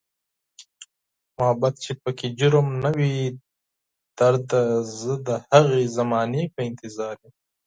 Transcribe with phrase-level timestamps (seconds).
[1.37, 3.15] محبت چې پکې جرم نه وي
[4.17, 4.63] درده،
[4.99, 7.33] زه د هغې زمانې په انتظاریم